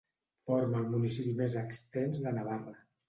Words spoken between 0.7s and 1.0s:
el